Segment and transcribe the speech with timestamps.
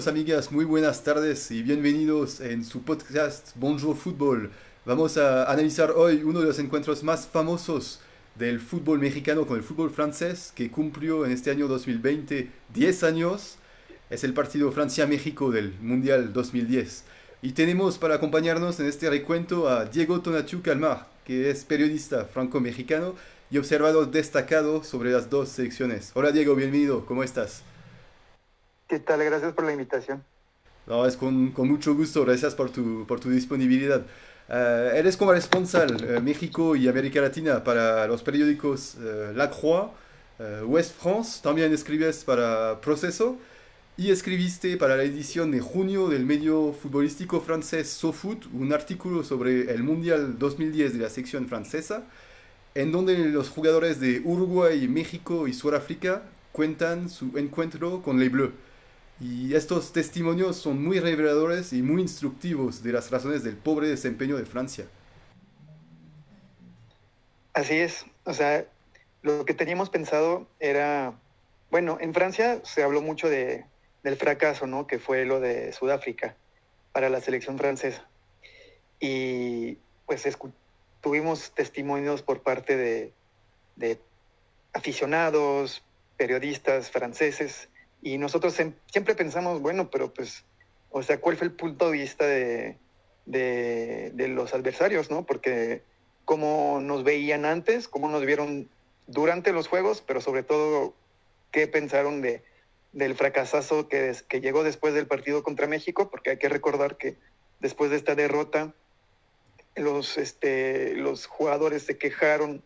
[0.00, 4.50] amigos, amigas, muy buenas tardes y bienvenidos en su podcast Bonjour Football.
[4.86, 8.00] Vamos a analizar hoy uno de los encuentros más famosos
[8.34, 13.56] del fútbol mexicano con el fútbol francés que cumplió en este año 2020 10 años.
[14.08, 17.04] Es el partido Francia-México del Mundial 2010.
[17.42, 23.16] Y tenemos para acompañarnos en este recuento a Diego Tonatiu Calmar, que es periodista franco-mexicano
[23.50, 26.12] y observador destacado sobre las dos selecciones.
[26.14, 27.64] Hola Diego, bienvenido, ¿cómo estás?
[28.90, 29.22] ¿Qué tal?
[29.22, 30.24] Gracias por la invitación.
[30.88, 34.00] No, es con, con mucho gusto, gracias por tu, por tu disponibilidad.
[34.48, 39.92] Uh, eres corresponsal uh, México y América Latina para los periódicos uh, La Croix,
[40.64, 43.36] West France, también escribes para Proceso
[43.96, 49.72] y escribiste para la edición de junio del medio futbolístico francés SoFoot un artículo sobre
[49.72, 52.02] el Mundial 2010 de la sección francesa,
[52.74, 58.50] en donde los jugadores de Uruguay, México y Sudáfrica cuentan su encuentro con Les Bleus.
[59.20, 64.36] Y estos testimonios son muy reveladores y muy instructivos de las razones del pobre desempeño
[64.36, 64.86] de Francia.
[67.52, 68.64] Así es, o sea,
[69.22, 71.12] lo que teníamos pensado era,
[71.70, 73.66] bueno, en Francia se habló mucho de,
[74.02, 74.86] del fracaso, ¿no?
[74.86, 76.36] Que fue lo de Sudáfrica
[76.92, 78.08] para la selección francesa.
[79.00, 80.24] Y pues
[81.00, 83.12] tuvimos testimonios por parte de,
[83.76, 83.98] de
[84.72, 85.82] aficionados,
[86.16, 87.69] periodistas franceses,
[88.02, 90.44] y nosotros siempre pensamos, bueno, pero pues,
[90.90, 92.78] o sea, ¿cuál fue el punto de vista de,
[93.26, 95.24] de, los adversarios, no?
[95.26, 95.82] Porque
[96.24, 98.68] cómo nos veían antes, cómo nos vieron
[99.06, 100.94] durante los juegos, pero sobre todo,
[101.50, 102.42] ¿qué pensaron de,
[102.92, 106.10] del fracasazo que, que llegó después del partido contra México?
[106.10, 107.16] Porque hay que recordar que
[107.60, 108.74] después de esta derrota,
[109.76, 112.62] los, este, los jugadores se quejaron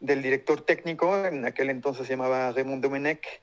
[0.00, 3.40] del director técnico, en aquel entonces se llamaba Raymond Domenech,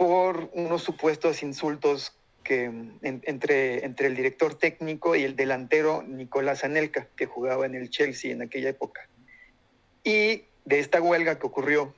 [0.00, 2.72] por unos supuestos insultos que,
[3.02, 8.32] entre, entre el director técnico y el delantero Nicolás Anelka, que jugaba en el Chelsea
[8.32, 9.06] en aquella época.
[10.02, 11.94] Y de esta huelga que ocurrió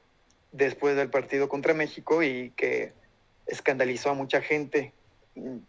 [0.50, 2.92] después del partido contra México y que
[3.46, 4.92] escandalizó a mucha gente,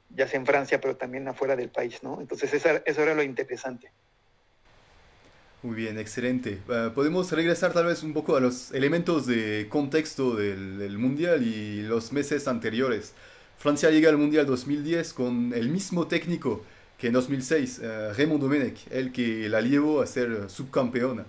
[0.09, 2.19] ya sea en Francia, pero también afuera del país, ¿no?
[2.19, 3.91] Entonces eso era lo interesante.
[5.63, 6.59] Muy bien, excelente.
[6.67, 11.83] Ah, podemos regresar tal vez un poco a los elementos de contexto del, Mundial y
[11.83, 13.13] los meses anteriores.
[13.57, 16.65] Francia llega al Mundial 2010 con el mismo técnico
[16.97, 21.25] que en 2006, uh, Raymond Domenech, el que la llevó a ser subcampeona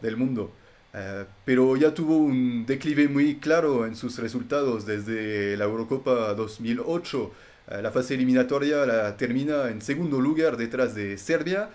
[0.00, 0.52] del mundo.
[0.94, 7.30] Ah, pero ya tuvo un declive muy claro en sus resultados desde la Eurocopa 2008.
[7.82, 11.68] la fase eliminatoria la termina en segundo lugar detrás de Serbia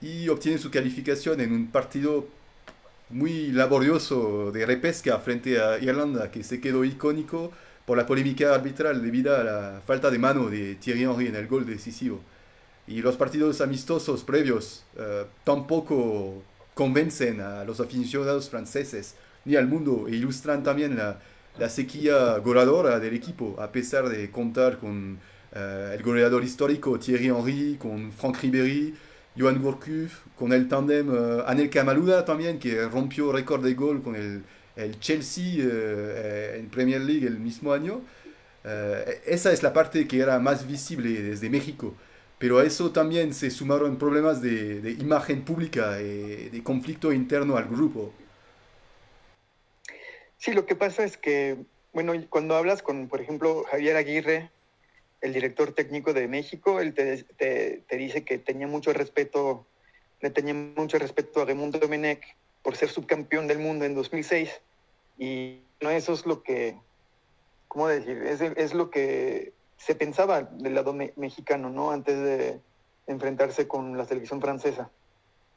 [0.00, 2.26] y obtiene su calificación en un partido
[3.08, 7.52] muy laborioso de repesca frente a Irlanda, que se quedó icónico
[7.86, 11.46] por la polémica arbitral debido a la falta de mano de Thierry Henry en el
[11.46, 12.20] gol decisivo.
[12.88, 16.42] Y los partidos amistosos previos eh, tampoco
[16.74, 19.14] convencen a los aficionados franceses
[19.44, 21.20] ni al mundo e ilustran también la,
[21.58, 25.18] la sequía goleadora del equipo, a pesar de contar con
[25.54, 28.94] eh, el goleador histórico Thierry Henry, con Franck Ribéry,
[29.38, 34.16] Johan Gourcuff, con el tandem uh, Anelka Maluda también, que rompió récord de gol con
[34.16, 34.42] el,
[34.76, 38.00] el Chelsea uh, en Premier League el mismo año.
[38.64, 41.94] Uh, esa es la parte que era más visible desde México.
[42.38, 47.56] Pero a eso también se sumaron problemas de, de imagen pública, y de conflicto interno
[47.56, 48.12] al grupo.
[50.36, 51.56] Sí, lo que pasa es que,
[51.94, 54.50] bueno, cuando hablas con, por ejemplo, Javier Aguirre,
[55.26, 59.66] el director técnico de México, él te, te, dice que tenía mucho respeto,
[60.20, 62.22] le tenía mucho respeto a Raimundo Domenech
[62.62, 64.60] por ser subcampeón del mundo en 2006.
[65.18, 66.78] Y no, eso es lo que,
[67.66, 68.22] ¿cómo decir?
[68.22, 71.90] Es, es lo que se pensaba del lado mexicano, ¿no?
[71.90, 72.60] Antes de
[73.08, 74.90] enfrentarse con la selección francesa,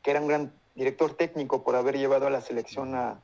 [0.02, 3.22] que era un gran director técnico por haber llevado a la selección a,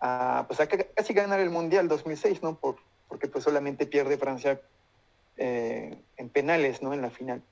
[0.00, 2.56] a, pues a casi ganar el Mundial 2006, ¿no?
[2.58, 2.76] Por,
[3.08, 4.60] porque pues solamente pierde Francia
[5.36, 6.92] eh, en penales, ¿no?
[6.92, 7.42] En la final.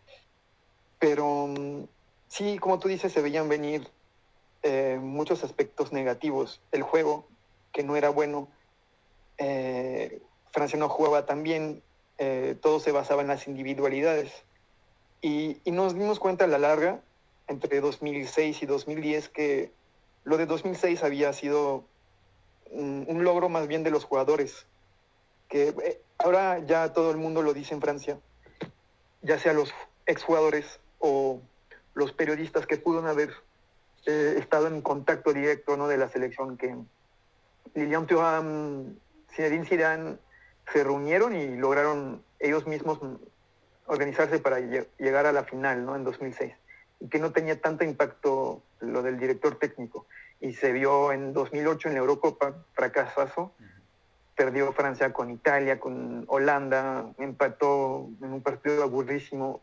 [0.99, 1.85] Pero mm,
[2.29, 3.89] sí, como tú dices, se veían venir
[4.63, 6.61] eh, muchos aspectos negativos.
[6.71, 7.27] El juego,
[7.73, 8.49] que no era bueno.
[9.39, 10.21] Eh,
[10.51, 11.83] Francia no jugaba tan bien.
[12.61, 14.45] todo se basaba en las individualidades.
[15.23, 17.01] Y, nos dimos cuenta a la larga,
[17.49, 19.73] entre 2006 y 2010, que
[20.23, 21.85] lo de 2006 había sido
[22.71, 24.67] un, un logro más bien de los jugadores.
[25.53, 28.17] Que Ahora ya todo el mundo lo dice en Francia,
[29.23, 29.75] ya sea los
[30.07, 31.41] exjugadores o
[31.95, 33.31] los periodistas que pudieron haber
[34.07, 35.89] eh, estado en contacto directo ¿no?
[35.89, 36.77] de la selección, que
[37.75, 38.95] Lilian Thuram,
[39.35, 40.17] Zinedine Zidane
[40.73, 43.01] se reunieron y lograron ellos mismos
[43.87, 45.97] organizarse para llegar a la final, ¿no?
[45.97, 46.53] En 2006.
[47.01, 50.07] Y que no tenía tanto impacto lo del director técnico.
[50.41, 53.53] Y se vio en 2008 en la Eurocopa, fracasazo.
[54.37, 59.61] Perdió Francia con Italia, con Holanda, empató en un partido aburrísimo,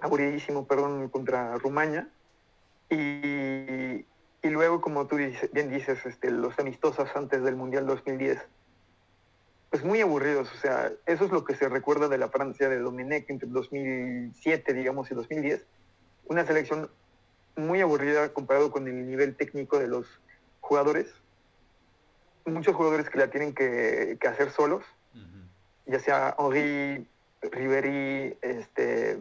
[0.00, 2.08] aburridísimo, perdón, contra Rumania.
[2.90, 4.04] Y,
[4.42, 8.44] y luego, como tú bien dices, este, los amistosos antes del Mundial 2010
[9.72, 10.52] pues muy aburridos.
[10.52, 14.74] O sea, eso es lo que se recuerda de la Francia de Domenech entre 2007,
[14.74, 15.64] digamos, y 2010.
[16.26, 16.90] Una selección
[17.56, 20.06] muy aburrida comparado con el nivel técnico de los
[20.60, 21.14] jugadores.
[22.44, 24.84] Muchos jugadores que la tienen que, hacer solos,
[25.86, 27.06] ya sea Henri,
[27.42, 29.12] Riveri, este,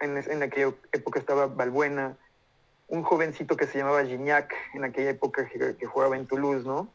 [0.00, 2.16] en, en, aquella época estaba Balbuena,
[2.88, 6.88] un jovencito que se llamaba Gignac, en aquella época que, que jugaba en Toulouse, ¿no?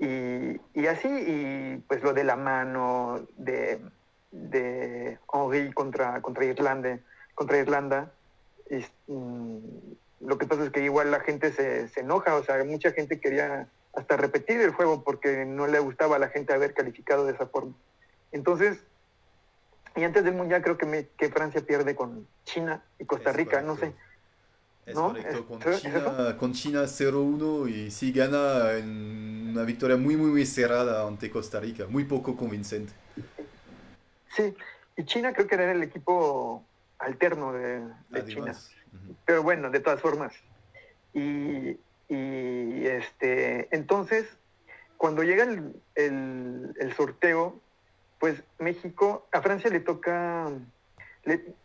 [0.00, 3.80] Y, así, y pues lo de la mano de,
[4.30, 6.98] de Henry contra, contra Irlanda,
[7.34, 8.10] contra Irlanda
[9.08, 9.58] mm,
[10.20, 13.20] lo que pasa es que igual la gente se, se, enoja, o sea, mucha gente
[13.20, 17.32] quería hasta repetir el juego porque no le gustaba a la gente haber calificado de
[17.32, 17.74] esa forma.
[18.32, 18.78] Entonces,
[19.96, 23.60] y antes del Mundial creo que, me, que Francia pierde con China y Costa Rica,
[23.60, 23.92] no sé.
[24.86, 30.30] Es correcto, con, China, con China 0-1 y sí gana en una victoria muy, muy,
[30.30, 32.92] muy cerrada ante Costa Rica, muy poco convincente.
[34.34, 34.54] Sí,
[34.96, 36.64] y China creo que era el equipo
[36.98, 37.82] alterno de,
[38.26, 38.52] China.
[39.24, 40.32] Pero bueno, de todas formas.
[41.12, 41.76] Y,
[42.10, 44.26] y este, entonces,
[44.96, 47.60] cuando llega el, el, sorteo,
[48.18, 50.50] pues México, a Francia le toca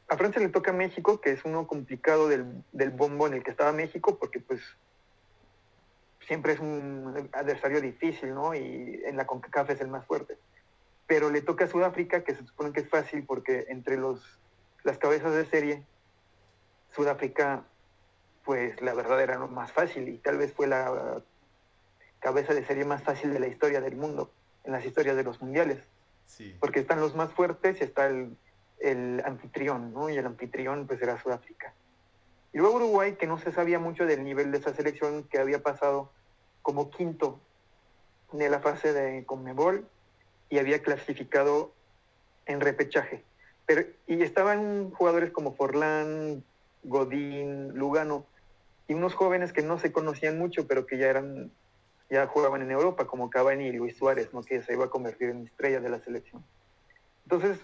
[0.08, 3.72] a Francia le toca México, que es uno complicado del, bombo en el que estaba
[3.72, 4.62] México, porque pues
[6.28, 8.54] siempre es un adversario difícil, ¿no?
[8.54, 10.38] Y en la CONCACAF es el más fuerte.
[11.08, 14.22] Pero le toca a Sudáfrica, que se supone que es fácil, porque entre los,
[14.84, 15.84] las cabezas de serie,
[16.94, 17.64] Sudáfrica,
[18.46, 21.22] pues la verdad era más fácil y tal vez fue la
[22.20, 24.32] cabeza de serie más fácil de la historia del mundo,
[24.64, 25.80] en las historias de los mundiales.
[26.28, 26.56] Sí.
[26.60, 28.38] Porque están los más fuertes y está el
[28.80, 30.10] el anfitrión, ¿no?
[30.10, 31.74] Y el anfitrión pues era Sudáfrica.
[32.54, 35.62] Y luego Uruguay, que no se sabía mucho del nivel de esa selección, que había
[35.62, 36.12] pasado
[36.62, 37.40] como quinto
[38.32, 39.86] de la fase de Conmebol
[40.50, 41.74] y había clasificado
[42.46, 43.24] en repechaje.
[43.66, 46.44] Pero, y estaban jugadores como Forlán,
[46.84, 48.26] Godín, Lugano,
[48.88, 51.52] y unos jóvenes que no se conocían mucho, pero que ya eran,
[52.10, 54.44] ya jugaban en Europa, como Cavani y Luis Suárez, ¿no?
[54.44, 56.44] que se iba a convertir en estrella de la selección.
[57.24, 57.60] Entonces,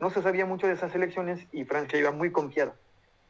[0.00, 2.74] no se sabía mucho de esas elecciones y Francia iba muy confiada,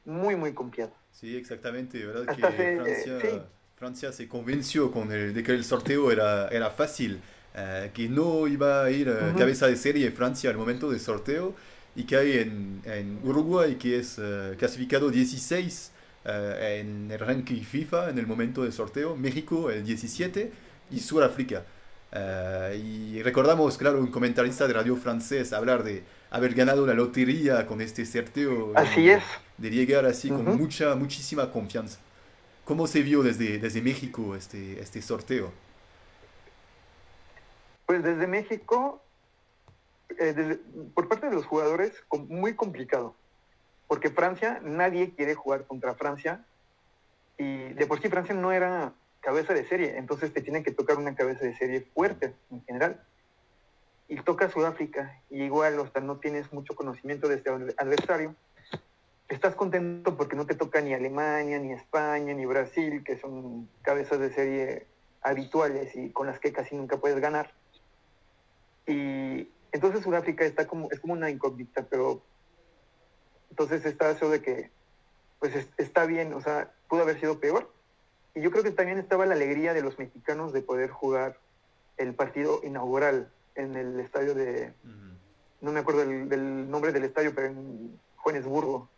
[0.05, 0.93] muy, muy confiada.
[1.13, 2.35] Sí, exactamente, ¿verdad?
[2.35, 3.43] que
[3.77, 7.21] Francia, se convenció con el, de que el sorteo era, era fácil,
[7.55, 11.55] eh, que no iba a ir uh cabeza de serie Francia al momento del sorteo
[11.95, 15.93] y que hay en, en Uruguay, que es uh, clasificado 16
[16.25, 20.53] en el ranking FIFA en el momento del sorteo, México el 17
[20.91, 21.65] y Sudáfrica.
[22.75, 27.81] y recordamos, claro, un comentarista de radio francés hablar de haber ganado la lotería con
[27.81, 28.73] este sorteo.
[28.75, 29.23] Así es.
[29.57, 31.99] De llegar así con mucha, muchísima confianza.
[32.65, 35.53] ¿Cómo se vio desde, desde México este, este sorteo?
[37.87, 39.03] Pues desde México,
[40.19, 40.59] eh,
[40.95, 41.93] por parte de los jugadores,
[42.29, 43.15] muy complicado.
[43.87, 46.45] Porque Francia, nadie quiere jugar contra Francia.
[47.37, 50.99] Y de por sí Francia no era cabeza de serie, entonces te tienen que tocar
[50.99, 53.03] una cabeza de serie fuerte en general
[54.09, 58.35] y toca Sudáfrica, y igual, sea, no tienes mucho conocimiento de este adversario,
[59.29, 64.21] estás contento porque no te toca ni Alemania, ni España, ni Brasil, que son cabezas
[64.21, 64.87] de serie
[65.23, 67.53] habituales y con las que casi nunca puedes ganar.
[68.87, 72.23] Y entonces Sudáfrica está como, es como una incógnita, pero
[73.55, 74.69] entonces está eso de que,
[75.39, 77.71] pues está bien, o sea, pudo haber sido peor.
[78.35, 81.39] Y yo creo que también estaba la alegría de los mexicanos de poder jugar
[81.97, 84.73] el partido inaugural en el estadio de,
[85.61, 88.89] no me acuerdo del, nombre del estadio, pero en Johannesburgo.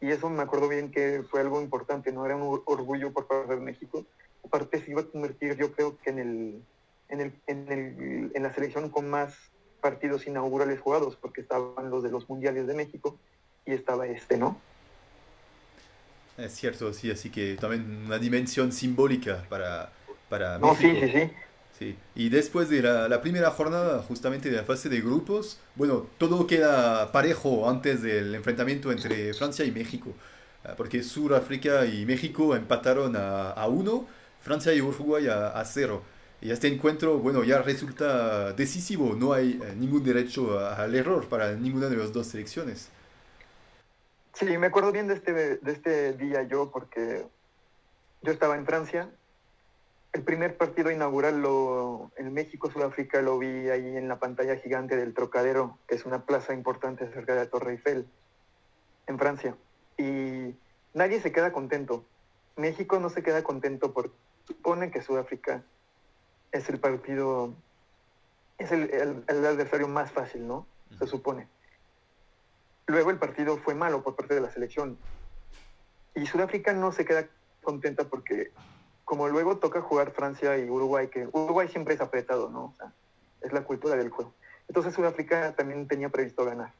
[0.00, 3.56] Y eso me acuerdo bien que fue algo importante, no era un orgullo por parte
[3.56, 4.04] de México.
[4.44, 6.62] Aparte se iba a convertir, yo creo que en, el,
[7.08, 9.34] en, el, en, el, en la selección con más
[9.80, 13.18] partidos inaugurales jugados, porque estaban los de los mundiales de México
[13.66, 14.58] y estaba este, ¿no?
[16.38, 19.90] Es cierto, sí, así que también una dimensión simbólica para,
[20.28, 21.30] para no, Sí, sí, sí.
[21.78, 21.94] Sí.
[22.14, 27.12] Y después de la, primera jornada, justamente de la fase de grupos, bueno, todo queda
[27.12, 30.10] parejo antes del enfrentamiento entre Francia y México,
[30.64, 34.06] ah, porque Sudáfrica y México empataron a, a uno,
[34.40, 36.02] Francia y Uruguay a, a cero.
[36.40, 41.54] Y este encuentro, bueno, ya resulta decisivo, no hay eh, ningún derecho al error para
[41.56, 42.88] ninguna de las dos selecciones.
[44.36, 47.26] Sí, me acuerdo bien de este, de este día yo porque
[48.20, 49.08] yo estaba en Francia.
[50.12, 55.14] El primer partido inaugural lo, en México-Sudáfrica lo vi ahí en la pantalla gigante del
[55.14, 58.06] Trocadero, que es una plaza importante cerca de la Torre Eiffel,
[59.06, 59.56] en Francia.
[59.96, 60.54] Y
[60.92, 62.04] nadie se queda contento.
[62.56, 64.14] México no se queda contento porque
[64.44, 65.62] supone que Sudáfrica
[66.52, 67.54] es el partido,
[68.58, 68.90] es el,
[69.26, 70.66] el adversario más fácil, ¿no?
[70.98, 71.48] Se supone.
[72.86, 74.96] Luego el partido fue malo por parte de la selección.
[76.14, 77.26] Y Sudáfrica no se queda
[77.62, 78.52] contenta porque
[79.04, 82.66] como luego toca jugar Francia y Uruguay, que Uruguay siempre es apretado, ¿no?
[82.66, 82.92] O sea,
[83.40, 84.32] es la cultura del juego.
[84.68, 86.72] Entonces Sudáfrica también tenía previsto ganar.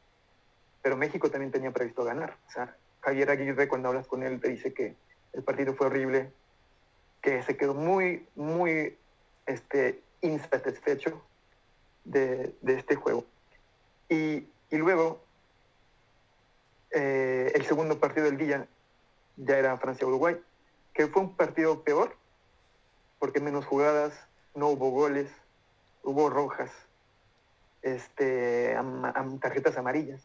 [0.83, 2.37] Pero México también tenía previsto ganar.
[2.49, 4.95] O sea, Javier Aguirre cuando hablas con él te dice que
[5.33, 6.33] el partido fue horrible,
[7.21, 8.97] que se quedó muy, muy
[9.47, 11.21] este, insatisfecho
[12.05, 13.25] de, de este juego.
[14.09, 15.26] Y, y luego
[16.91, 18.67] eh, el segundo partido del día
[19.37, 20.41] ya era Francia-Uruguay,
[20.95, 22.17] que fue un partido peor,
[23.19, 24.15] porque menos jugadas,
[24.55, 25.31] no hubo goles,
[26.03, 26.71] hubo rojas,
[27.83, 28.77] este,
[29.41, 30.23] tarjetas amarillas.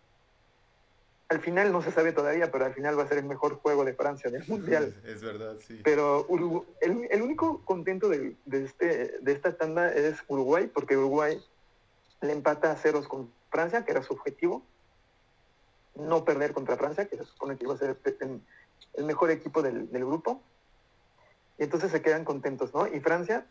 [1.30, 3.86] Al final no se sabe todavía, pero al final va a ser el mejor juego
[3.86, 4.94] de Francia del Mundial.
[5.06, 5.80] Es verdad, sí.
[5.84, 6.28] Pero
[6.82, 11.42] el, único contento de, este, de esta tanda es Uruguay, porque Uruguay
[12.22, 14.64] le empata a ceros con Francia, que era su objetivo,
[15.96, 19.88] no perder contra Francia, que se supone que iba a ser el, mejor equipo del,
[19.88, 20.42] grupo.
[21.58, 22.88] Y entonces se quedan contentos, ¿no?
[22.88, 23.46] Y Francia,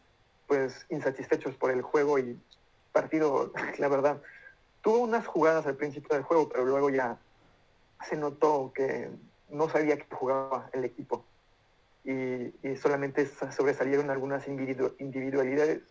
[0.47, 2.39] pues insatisfechos por el juego y
[2.93, 4.21] partido, la verdad,
[4.83, 7.19] tuvo unas jugadas al principio del juego, pero luego ya
[8.09, 9.11] se notó que
[9.51, 11.25] no sabía que jugaba el equipo.
[12.03, 15.83] Y solamente sobresalieron algunas individualidades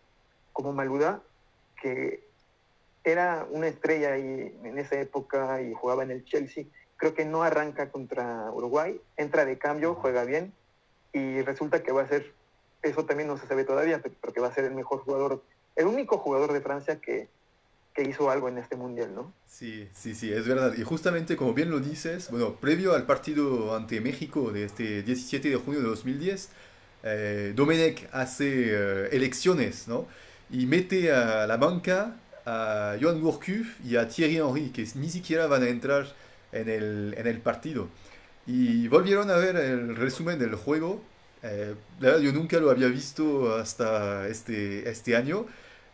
[0.52, 1.22] como Maluda,
[1.80, 2.29] que
[3.04, 6.64] era una estrella y en esa época y jugaba en el Chelsea.
[6.96, 10.52] Creo que no arranca contra Uruguay, entra de cambio, juega bien
[11.12, 12.32] y resulta que va a ser,
[12.82, 15.42] eso también no se sabe todavía, pero que va a ser el mejor jugador,
[15.76, 17.28] el único jugador de Francia que,
[17.94, 19.32] que hizo algo en este mundial, ¿no?
[19.46, 20.74] Sí, sí, sí, es verdad.
[20.76, 25.48] Y justamente como bien lo dices, bueno, previo al partido ante México de este 17
[25.48, 26.50] de junio de 2010,
[27.02, 30.06] eh, Domenech hace eh, elecciones, ¿no?
[30.50, 32.16] Y mete a la banca
[32.50, 36.06] a Johan Gourcuff y a Thierry Henry, que ni siquiera van a entrar
[36.52, 37.88] en el, en el partido.
[38.46, 41.00] Y volvieron a ver el resumen del juego.
[41.42, 45.46] Eh, yo nunca lo había visto hasta este, este año.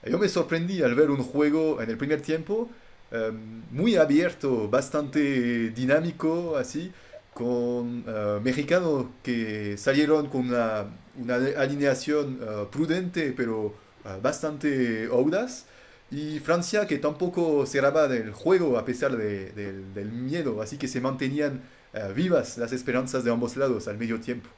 [0.04, 2.70] Yo me sorprendí al ver un juego en el primer tiempo
[3.10, 6.92] em, muy abierto, bastante dinámico, así,
[7.34, 10.86] con uh, mexicanos que salieron con una,
[11.16, 15.66] una alineación uh, prudente, pero uh, bastante audaz
[16.10, 21.00] y Francia que tampoco cerraba del juego a pesar de, del miedo, así que se
[21.00, 24.48] mantenían eh, vivas las esperanzas de ambos lados al medio tiempo.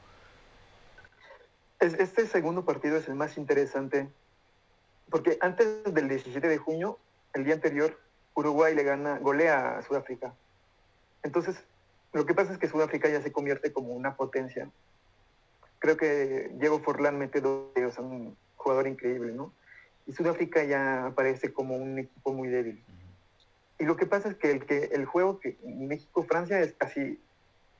[1.79, 4.09] Este segundo partido es el más interesante
[5.09, 6.99] porque antes del 17 de junio,
[7.33, 7.97] el día anterior,
[8.35, 10.33] Uruguay le gana, golea a Sudáfrica.
[11.23, 11.57] Entonces,
[12.13, 14.69] lo que pasa es que Sudáfrica ya se convierte como una potencia.
[15.79, 19.51] Creo que Diego Forlán mete dos, o un jugador increíble, ¿no?
[20.09, 22.83] Y Sudáfrica ya aparece como un equipo muy débil.
[23.77, 27.21] Y lo que pasa es que el, que el juego que México-Francia es casi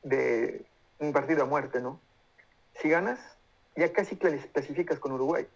[0.04, 0.64] de
[1.00, 2.00] un partido a muerte, ¿no?
[2.80, 3.20] Si ganas,
[3.76, 5.48] ya casi clasificas con Uruguay.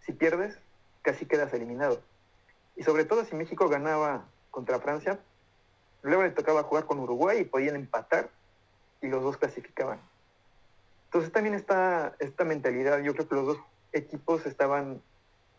[0.00, 0.58] Si pierdes,
[1.02, 2.00] casi quedas eliminado.
[2.74, 5.20] Y sobre todo si México ganaba contra Francia,
[6.00, 8.30] luego le tocaba jugar con Uruguay y podían empatar
[9.02, 10.00] y los dos clasificaban.
[11.08, 13.58] Entonces también está esta mentalidad, yo creo que los dos
[13.92, 15.02] equipos estaban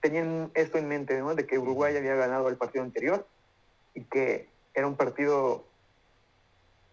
[0.02, 1.36] tenían esto en mente, ¿no?
[1.36, 3.28] De que Uruguay había ganado el partido anterior
[3.94, 5.66] y que era un partido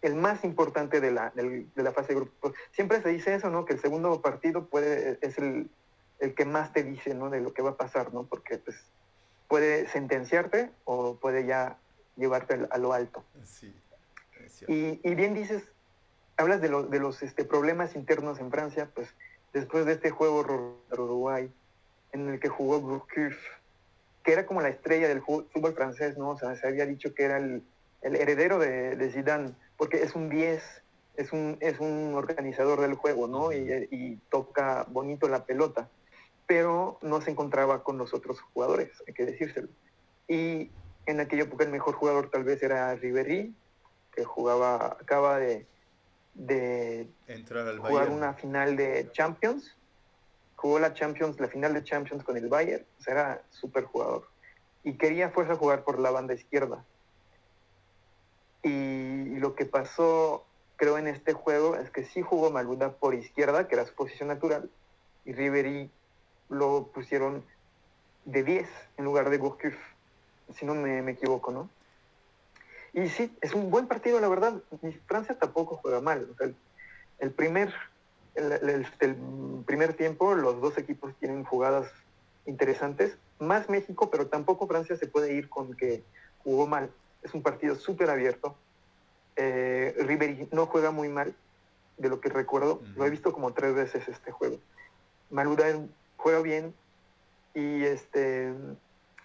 [0.02, 2.52] el más importante de la, de la fase de grupos.
[2.72, 3.64] Siempre se dice eso, ¿no?
[3.64, 5.68] Que el segundo partido puede, es el,
[6.20, 7.30] el, que más te dice, ¿no?
[7.30, 8.24] De lo que va a pasar, ¿no?
[8.24, 8.76] Porque pues
[9.48, 11.78] puede sentenciarte o puede ya
[12.16, 13.24] llevarte a lo alto.
[13.44, 13.74] Sí,
[14.68, 15.62] y, y, bien dices,
[16.36, 19.08] hablas de, lo, de los este, problemas internos en Francia, pues
[19.52, 20.40] después de este juego
[20.90, 21.50] Uruguay,
[22.12, 23.36] en el que jugó Gourcuff,
[24.22, 26.30] que era como la estrella del fútbol francés, ¿no?
[26.30, 27.62] O sea, se había dicho que era el,
[28.02, 30.62] heredero de, Zidane, porque es un 10,
[31.16, 33.52] es un, es un organizador del juego, ¿no?
[33.52, 35.88] Y, toca bonito la pelota,
[36.46, 39.68] pero no se encontraba con los otros jugadores, hay que decírselo.
[40.28, 40.70] Y
[41.06, 43.54] en aquella época el mejor jugador tal vez era Ribéry,
[44.12, 45.66] que jugaba, acaba de,
[46.34, 49.76] de Entrar al jugar una final de Champions
[50.56, 54.28] jugó la Champions, la final de Champions con el Bayern, o sea, era súper jugador.
[54.82, 56.84] Y quería fuerza jugar por la banda izquierda.
[58.62, 60.44] Y lo que pasó,
[60.76, 64.28] creo, en este juego es que sí jugó Maluda por izquierda, que era su posición
[64.28, 64.70] natural,
[65.24, 65.90] y Ribery
[66.48, 67.44] lo pusieron
[68.24, 69.76] de 10 en lugar de Gourcuff,
[70.54, 71.68] si no me, me equivoco, ¿no?
[72.96, 74.54] Y sí, es un buen partido, la verdad.
[75.06, 76.34] Francia tampoco juega mal.
[77.18, 77.74] el, primer,
[78.36, 78.86] el,
[79.66, 81.90] primer tiempo, los dos equipos tienen jugadas
[82.46, 83.16] interesantes.
[83.38, 86.02] Más México, pero tampoco Francia se puede ir con que
[86.44, 86.90] jugó mal.
[87.22, 88.56] Es un partido súper abierto.
[89.36, 91.34] Eh, Ribery no juega muy mal,
[91.98, 92.80] de lo que recuerdo.
[92.96, 94.58] Lo he visto como tres veces este juego.
[95.30, 95.66] Maluda
[96.16, 96.74] juega bien
[97.54, 98.52] y este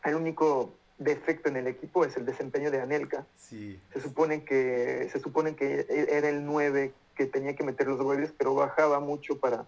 [0.03, 3.25] el único defecto en el equipo es el desempeño de Anelka.
[3.35, 3.79] Sí.
[3.93, 8.33] Se supone que se supone que era el 9 que tenía que meter los goles,
[8.35, 9.65] pero bajaba mucho para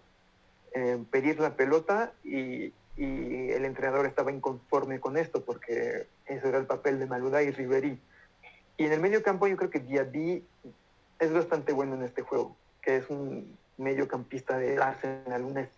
[0.72, 6.58] eh, pedir la pelota y, y, el entrenador estaba inconforme con esto porque eso era
[6.58, 7.98] el papel de Maluda y Ribery.
[8.76, 10.44] Y en el medio campo yo creo que Diaby
[11.20, 15.68] es bastante bueno en este juego, que es un mediocampista de Arsenal, una,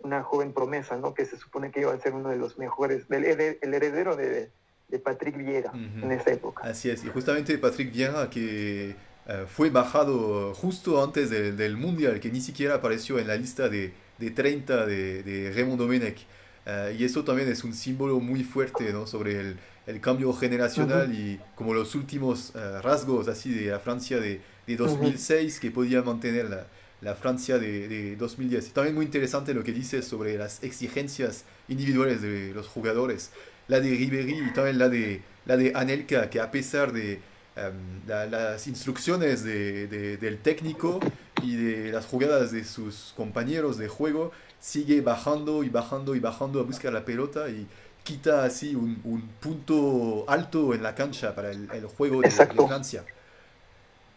[0.00, 1.12] una joven promesa, ¿no?
[1.12, 3.24] Que se supone que iba a ser uno de los mejores, el,
[3.60, 4.50] el heredero de,
[4.88, 6.62] de Patrick Vieira en esa época.
[6.64, 8.96] Así es, y justamente Patrick Vieira que
[9.28, 13.92] eh, fue bajado justo antes del Mundial, que ni siquiera apareció en la lista de,
[14.18, 16.26] de 30 de, de Raymond Domenech.
[16.66, 19.06] Eh, y eso también es un símbolo muy fuerte ¿no?
[19.06, 24.18] sobre el, el, cambio generacional y como los últimos eh, rasgos así de la Francia
[24.18, 26.66] de, de 2006 que podía mantener la,
[27.00, 28.68] la Francia de, de, 2010.
[28.68, 33.30] Y también muy interesante lo que dices sobre las exigencias individuales de los jugadores
[33.68, 37.20] la de Ribery y también la de, la de Anelka, que a pesar de
[37.58, 41.00] em, las instrucciones de, del técnico
[41.42, 46.60] y de las jugadas de sus compañeros de juego, sigue bajando y bajando y bajando
[46.60, 47.66] a buscar la pelota y
[48.04, 53.04] quita así un, un punto alto en la cancha para el, el juego de, Francia.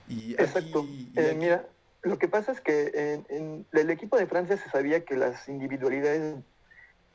[0.08, 0.88] Y Exacto.
[1.16, 1.66] Eh, mira,
[2.02, 5.48] lo que pasa es que en, en, el equipo de Francia se sabía que las
[5.48, 6.36] individualidades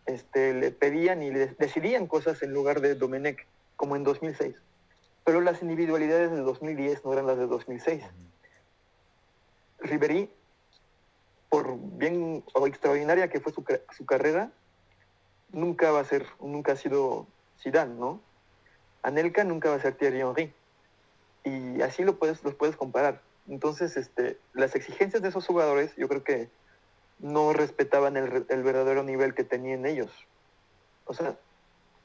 [0.07, 4.55] este, le pedían y le decidían cosas en lugar de Domenech, como en 2006.
[5.27, 8.05] Pero las individualidades de 2010 no eran las de 2006.
[9.81, 10.31] Ribery,
[11.49, 14.53] por bien o extraordinaria que fue su, su, carrera,
[15.51, 17.27] nunca va a ser, nunca ha sido
[17.61, 18.21] Zidane, ¿no?
[19.03, 20.55] Anelka nunca va a ser Thierry Henry.
[21.43, 23.21] Y así lo puedes, los puedes comparar.
[23.49, 26.49] Entonces, este, las exigencias de esos jugadores, yo creo que
[27.19, 30.13] no respetaban el, el, verdadero nivel que tenían ellos.
[31.05, 31.37] O sea,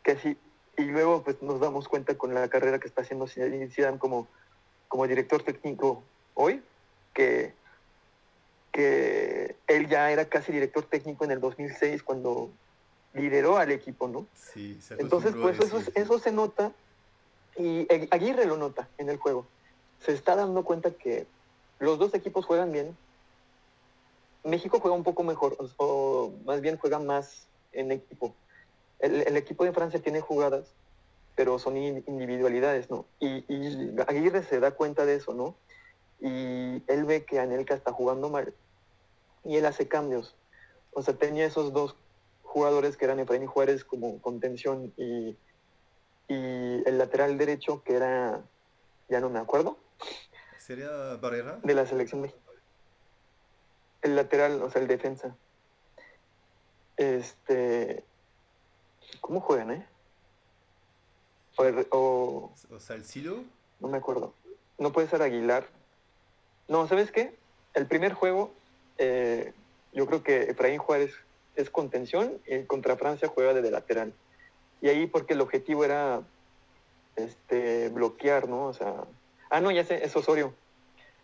[0.02, 0.38] que sí.
[0.82, 4.28] Y luego pues nos damos cuenta con la carrera que está haciendo Zidane como,
[4.88, 6.62] como director técnico hoy,
[7.13, 7.54] que,
[8.72, 12.50] que él ya era casi director técnico en el 2006 cuando
[13.13, 14.26] lideró al equipo, ¿no?
[14.34, 16.72] Sí, Entonces, pues eso, eso se nota
[17.58, 19.46] y Aguirre lo nota en el juego.
[20.00, 21.28] Se está dando cuenta que
[21.80, 22.96] los dos equipos juegan bien,
[24.44, 28.34] México juega un poco mejor, o, más bien juega más en equipo.
[29.02, 30.74] El, equipo de Francia tiene jugadas,
[31.36, 33.06] pero son individualidades, ¿no?
[33.20, 33.44] Y,
[34.08, 35.56] Aguirre se da cuenta de eso, ¿no?
[36.20, 38.54] Y él ve que Anelka está jugando mal
[39.44, 40.36] y él hace cambios.
[40.94, 41.96] O sea, tenía esos dos
[42.44, 45.36] jugadores que eran Efraín Juárez como contención y,
[46.28, 48.42] y el lateral derecho que era,
[49.10, 49.78] ya no me acuerdo.
[50.58, 51.60] ¿Sería Barrera?
[51.64, 52.60] De la selección mexicana.
[54.02, 55.36] El lateral, o sea, el defensa.
[56.98, 58.04] Este.
[59.19, 59.86] ¿Cómo juegan, eh?
[61.58, 63.43] O, o, Salcido.
[63.80, 64.34] No me acuerdo.
[64.80, 65.67] No puede ser Aguilar.
[66.67, 67.36] No, ¿sabes qué?
[67.74, 68.54] El primer juego,
[68.97, 69.54] eh,
[69.93, 71.13] yo creo que Efraín Juárez
[71.56, 74.13] es contención y contra Francia juega de lateral.
[74.82, 76.21] Y ahí porque el objetivo era
[77.15, 78.67] este bloquear, ¿no?
[78.67, 79.04] O sea.
[79.50, 80.54] Ah, no, ya sé, es Osorio.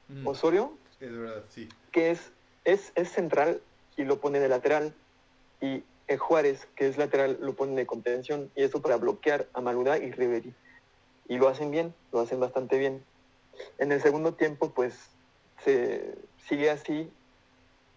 [0.09, 0.27] Mm.
[0.27, 0.77] Osorio.
[0.99, 1.69] Es verdad, sí.
[1.91, 2.31] Que es
[2.67, 3.61] es, central
[3.95, 4.93] y lo pone de lateral.
[5.61, 5.83] Y
[6.15, 8.49] Juárez, que es lateral, lo pone de contención.
[8.55, 10.53] Y eso para bloquear a Maluda y Ribery.
[11.27, 13.03] Y lo hacen bien, lo hacen bastante bien.
[13.79, 14.93] En el segundo tiempo, pues,
[15.65, 16.15] se
[16.47, 17.09] sigue así.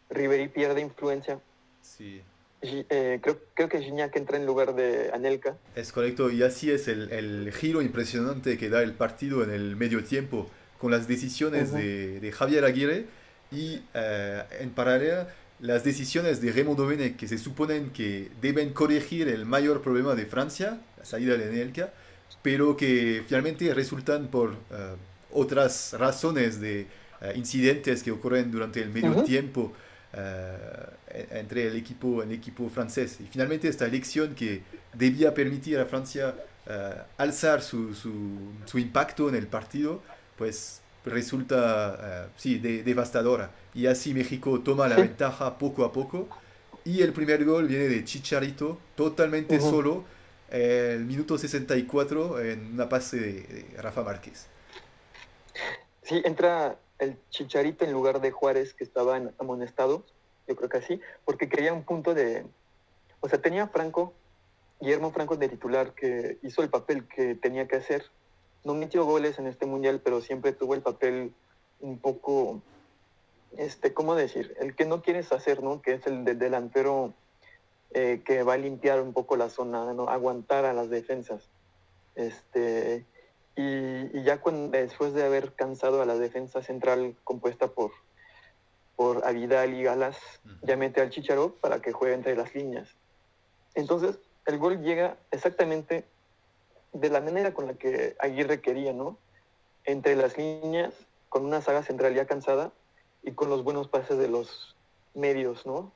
[0.09, 1.38] Ribery pierde influencia.
[1.83, 2.23] Sí.
[2.62, 5.57] Eh, creo, creo que Gignac entra en lugar de Anelka.
[5.77, 9.77] Es correcto, y así es el, el, giro impresionante que da el partido en el
[9.77, 13.07] medio tiempo, con las decisiones de, de Javier Aguirre
[13.51, 15.27] y eh, en paralelo
[15.61, 20.27] las decisiones de Raymond Domenech que se suponen que deben corregir el mayor problema de
[20.27, 21.92] Francia, la salida de Nelka,
[22.42, 24.94] pero que finalmente resultan por eh,
[25.33, 26.87] otras razones de
[27.20, 29.73] eh, incidentes que ocurren durante el medio tiempo
[31.31, 33.18] entre el equipo, el equipo francés.
[33.20, 36.35] Y finalmente esta elección que debía permitir a Francia
[37.16, 38.12] alzar su, su,
[38.64, 40.03] su, impacto en el partido,
[40.37, 43.51] pues resulta sí, devastadora.
[43.75, 46.29] Y así México toma la ventaja poco a poco.
[46.85, 50.05] Y el primer gol viene de Chicharito, totalmente solo,
[50.51, 54.49] el minuto 64 en una pase de, Rafa Márquez.
[56.03, 60.05] Sí, entra el Chicharito en lugar de Juárez, que estaba amonestado,
[60.49, 62.44] yo creo que así, porque quería un punto de...
[63.20, 64.14] O sea, tenía Franco,
[64.81, 68.05] Guillermo Franco de titular, que hizo el papel que tenía que hacer.
[68.64, 71.33] No metió goles en este mundial, pero siempre tuvo el papel
[71.81, 72.62] un poco,
[73.57, 74.55] este, ¿cómo decir?
[74.61, 75.81] El que no quieres hacer, ¿no?
[75.81, 77.14] Que es el de delantero
[77.92, 80.09] eh, que va a limpiar un poco la zona, ¿no?
[80.09, 81.49] aguantar a las defensas.
[82.14, 83.05] Este,
[83.57, 87.90] y, ya después de haber cansado a la defensa central compuesta por,
[88.94, 90.18] por Avidal y Galas,
[90.62, 92.88] ya mete al Chicharro para que juegue entre las líneas.
[93.75, 96.05] Entonces, el gol llega exactamente
[96.92, 99.16] de la manera con la que Aguirre quería, ¿no?
[99.85, 100.94] Entre las líneas,
[101.29, 102.72] con una saga central ya cansada
[103.22, 104.76] y con los buenos pases de los
[105.14, 105.92] medios, ¿no?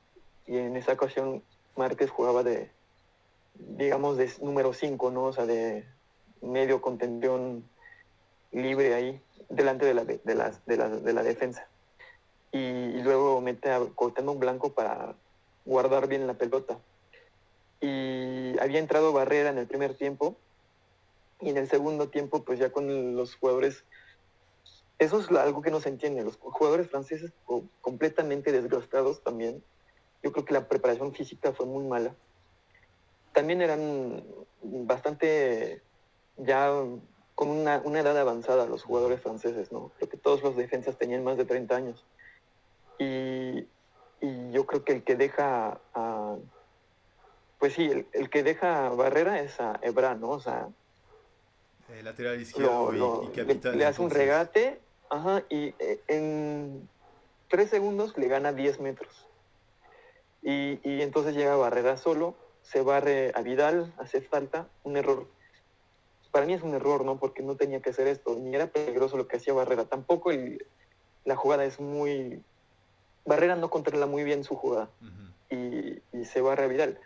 [0.47, 1.43] Y en esa ocasión
[1.75, 2.69] Márquez jugaba de,
[3.55, 5.25] digamos, de número 5, ¿no?
[5.25, 5.85] O sea, de
[6.41, 7.63] medio contención
[8.51, 11.67] libre ahí, delante de la, de, de la, defensa.
[12.51, 15.15] Y, luego mete a un Blanco para
[15.65, 16.77] guardar bien la pelota.
[17.81, 20.37] Y había entrado Barrera en el primer tiempo,
[21.45, 23.85] y en el segundo tiempo, pues ya con los jugadores
[24.97, 26.23] eso es algo que no se entiende.
[26.23, 27.31] Los jugadores franceses
[27.81, 29.63] completamente desgastados también,
[30.23, 32.15] yo creo que la preparación física fue muy mala.
[33.33, 34.23] También eran
[34.63, 35.81] bastante
[36.37, 36.71] ya
[37.35, 39.91] con una, edad avanzada los jugadores franceses, ¿no?
[39.97, 42.05] Creo que todos los defensas tenían más de 30 años.
[42.97, 43.67] Y,
[44.51, 45.79] yo creo que el que deja
[47.59, 50.29] pues sí, el, que deja barrera es a Ebra, ¿no?
[50.29, 50.69] O sea,
[51.89, 53.77] el lateral izquierdo y, capitán.
[53.77, 56.87] Le, hace un regate, ajá, y eh, en
[57.49, 59.27] tres segundos le gana 10 metros.
[60.41, 65.27] Y, entonces llega Barrera solo, se barre a Vidal, hace falta, un error.
[66.31, 67.17] Para mí es un error, ¿no?
[67.17, 69.85] Porque no tenía que hacer esto, ni era peligroso lo que hacía Barrera.
[69.85, 70.31] Tampoco
[71.23, 72.43] la jugada es muy...
[73.25, 74.89] Barrera no controla muy bien su jugada
[75.49, 76.99] y, se barre a Vidal.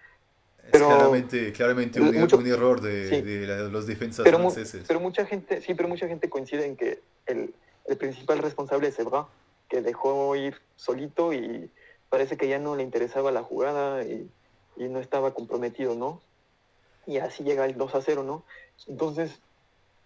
[0.65, 4.83] Es claramente, claramente un, error de, los defensas franceses.
[4.87, 7.53] Pero mucha gente, sí, pero mucha gente coincide en que el,
[7.85, 9.27] el principal responsable es Ebra,
[9.67, 11.69] que dejó ir solito y
[12.09, 14.29] parece que ya no le interesaba la jugada y,
[14.77, 16.21] no estaba comprometido, ¿no?
[17.05, 18.45] Y así llega el 2 a 0, ¿no?
[18.87, 19.41] Entonces,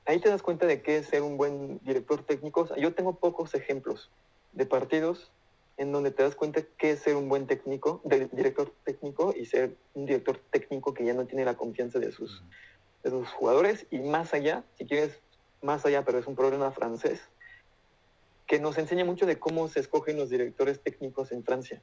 [0.07, 2.67] ahí te das cuenta de qué es ser un buen director técnico.
[2.75, 4.09] yo tengo pocos ejemplos
[4.53, 5.29] de partidos
[5.77, 9.45] en donde te das cuenta qué es ser un buen técnico, de, director técnico y
[9.45, 12.43] ser un director técnico que ya no tiene la confianza de sus,
[13.03, 15.19] de sus jugadores y más allá, si quieres
[15.61, 17.21] más allá, pero es un problema francés,
[18.45, 21.81] que nos enseña mucho de cómo se escogen los directores técnicos en Francia.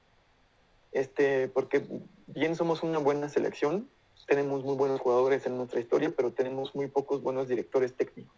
[0.93, 1.85] Este, porque
[2.27, 3.89] bien somos una buena selección,
[4.27, 8.37] tenemos muy buenos jugadores en nuestra historia, pero tenemos muy pocos buenos directores técnicos.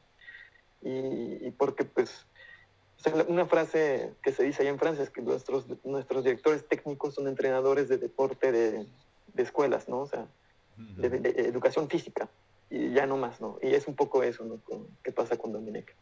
[0.80, 2.26] Y, porque, pues,
[3.28, 7.28] una frase que se dice allá en Francia es que nuestros, nuestros directores técnicos son
[7.28, 8.86] entrenadores de deporte de,
[9.34, 10.00] de escuelas, ¿no?
[10.00, 10.26] O sea,
[10.76, 12.28] de, educación física,
[12.70, 13.58] y ya no más, ¿no?
[13.62, 14.58] Y es un poco eso, ¿no?
[15.02, 15.94] ¿Qué pasa con Domenech?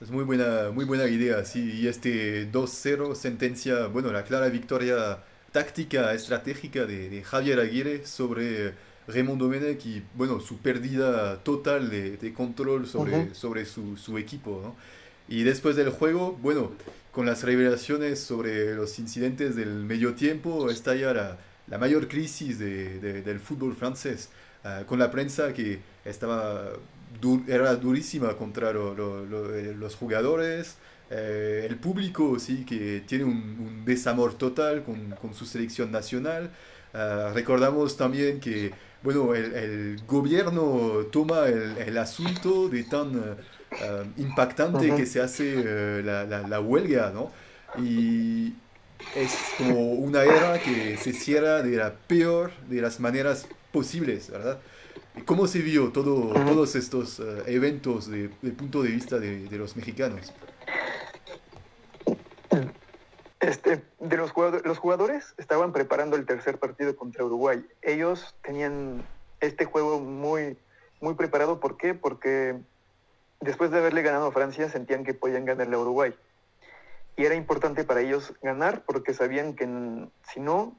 [0.00, 1.80] Es muy buena, muy buena idea, sí.
[1.80, 8.74] Y este 2-0 sentencia, bueno, la clara victoria táctica, estratégica de, Javier Aguirre sobre
[9.06, 14.76] Raymond Domenech y, bueno, su pérdida total de, control sobre, sobre su, su equipo, ¿no?
[15.28, 16.72] Y después del juego, bueno,
[17.10, 22.58] con las revelaciones sobre los incidentes del medio tiempo, está ya la, la mayor crisis
[22.58, 24.28] de, del fútbol francés,
[24.64, 26.70] ah, con la prensa que estaba
[27.46, 30.76] era durísima contra eh, los jugadores,
[31.10, 36.50] eh, el público sí que tiene un, desamor total con, con, su selección nacional.
[36.92, 43.36] Ah, recordamos también que bueno, el, gobierno toma el, el, asunto de tan
[43.82, 47.30] ah, impactante que se hace eh, la, la, huelga, ¿no?
[47.82, 48.54] Y
[49.16, 54.60] es como una era que se cierra de la peor de las maneras posibles, ¿verdad?
[55.26, 59.76] ¿Cómo se vio todo, todos estos eh, eventos desde el punto de vista de, los
[59.76, 60.32] mexicanos?
[63.38, 67.64] Este, de los jugadores, los jugadores estaban preparando el tercer partido contra Uruguay.
[67.82, 69.06] Ellos tenían
[69.40, 70.56] este juego muy,
[71.00, 71.60] muy preparado.
[71.60, 71.94] ¿Por qué?
[71.94, 72.56] Porque
[73.44, 76.14] después de haberle ganado a Francia sentían que podían ganarle a Uruguay.
[77.16, 79.66] y era importante para ellos ganar porque sabían que
[80.32, 80.74] si no,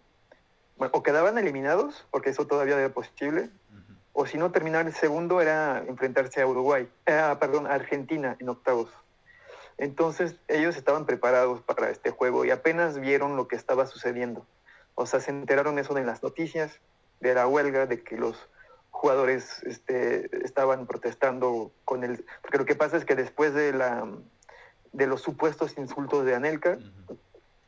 [0.77, 3.49] bueno, o quedaban eliminados, porque eso todavía era posible,
[4.11, 8.49] o si no, terminar el segundo era enfrentarse a Uruguay, eh, perdón, a Argentina en
[8.49, 8.89] octavos.
[9.77, 14.45] Entonces ellos estaban preparados para este juego y apenas vieron lo que estaba sucediendo.
[14.95, 16.79] O sea, se enteraron eso de las noticias,
[17.19, 18.37] de la huelga, de que los
[18.95, 22.25] jugadores este, estaban protestando con el...
[22.41, 24.07] Porque lo que pasa es que después de, la,
[24.93, 26.79] de los supuestos insultos de Anelka,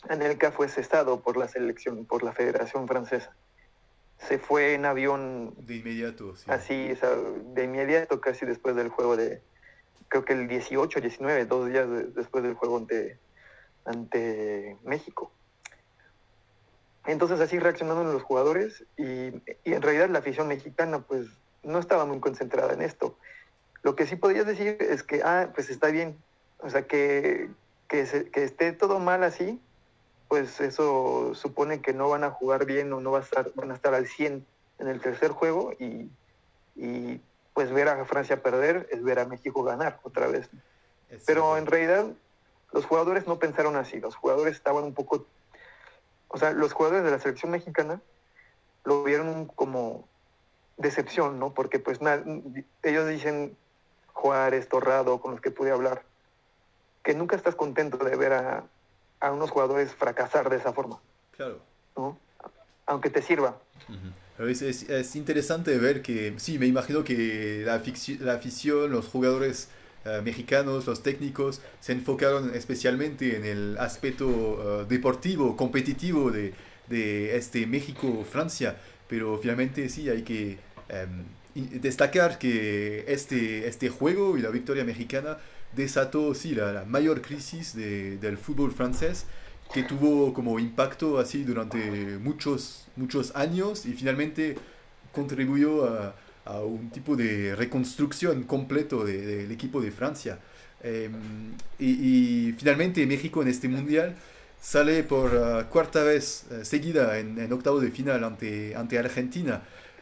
[0.09, 3.35] Anelka fue cesado por la selección, por la Federación Francesa
[4.17, 5.53] se fue en avión.
[5.59, 6.49] De inmediato, sí.
[6.49, 6.93] Así,
[7.53, 9.41] de inmediato, casi después del juego de.
[10.09, 13.19] Creo que el 18, 19, dos días después del juego ante,
[13.85, 15.31] ante México.
[17.07, 21.27] Entonces así reaccionaron los jugadores y, en realidad la afición mexicana pues
[21.63, 23.17] no estaba muy concentrada en esto.
[23.81, 26.17] Lo que sí podías decir es que, ah, pues está bien,
[26.59, 27.49] o sea, que,
[27.87, 29.59] que, que esté todo mal así,
[30.27, 33.71] pues eso supone que no van a jugar bien o no va a estar, van
[33.71, 34.45] a estar al 100
[34.79, 36.09] en el tercer juego y,
[37.53, 40.47] pues ver a Francia perder es ver a México ganar otra vez.
[41.25, 42.05] Pero en realidad
[42.71, 45.25] los jugadores no pensaron así, los jugadores estaban un poco,
[46.29, 48.01] o sea, los jugadores de la selección mexicana
[48.83, 50.07] lo vieron como
[50.77, 51.53] decepción, ¿no?
[51.53, 51.99] Porque pues
[52.83, 53.57] ellos dicen
[54.13, 56.03] Juárez, Torrado, con los que pude hablar,
[57.03, 58.63] que nunca estás contento de ver a,
[59.19, 60.99] a unos jugadores fracasar de esa forma.
[61.35, 61.59] Claro.
[62.85, 63.57] Aunque te sirva.
[64.39, 67.81] es, es, interesante ver que, sí, me imagino que la,
[68.19, 69.69] la afición, los jugadores
[70.07, 76.53] eh, mexicanos, los técnicos, se enfocaron especialmente en el aspecto eh, deportivo, competitivo de,
[76.87, 80.57] de este México-Francia, pero finalmente sí hay que
[80.89, 81.25] em,
[81.81, 85.37] destacar que este, este juego y la victoria mexicana
[85.75, 89.25] desató sí, la, mayor crisis de, del fútbol francés
[89.73, 94.55] que tuvo como impacto así durante muchos, muchos años y finalmente
[95.11, 96.15] contribuyó a,
[96.47, 100.39] a un tipo de reconstrucción completo del equipo de Francia.
[100.83, 101.11] Em,
[101.79, 104.15] y, finalmente México en este mundial
[104.61, 105.29] sale por
[105.69, 109.61] cuarta vez eh, seguida en, en octavo de final ante, ante Argentina.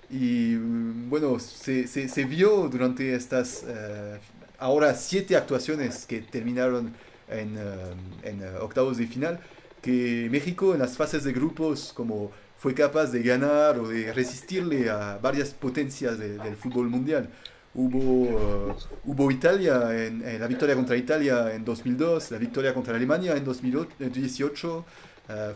[0.10, 4.18] Y mm, bueno, se, se, se vio durante estas uh,
[4.60, 6.94] ahora siete actuaciones que terminaron
[7.28, 9.40] en, eh, en eh, octavos de final,
[9.82, 12.32] que México en las fases de grupos como
[12.66, 17.30] fue capaz de ganar o de resistirle a varias potencias del fútbol mundial.
[17.76, 23.38] Hubo, uh, hubo Italia, en, la victoria contra Italia en 2002, la victoria contra Alemania
[23.38, 24.84] en 2018,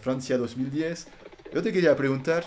[0.02, 1.08] Francia 2010.
[1.52, 2.46] Yo te quería preguntar,